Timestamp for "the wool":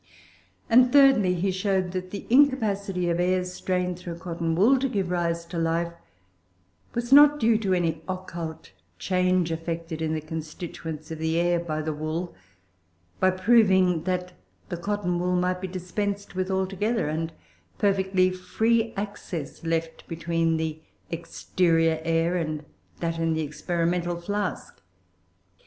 11.83-12.33